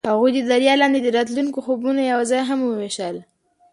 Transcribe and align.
هغوی 0.13 0.31
د 0.35 0.39
دریا 0.51 0.73
لاندې 0.81 0.99
د 1.01 1.07
راتلونکي 1.17 1.59
خوبونه 1.65 2.01
یوځای 2.11 2.41
هم 2.49 2.59
وویشل. 2.63 3.15